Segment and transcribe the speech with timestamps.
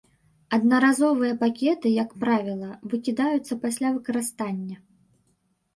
[0.55, 4.77] Аднаразовыя пакеты, як правіла, выкідаюцца пасля выкарыстання.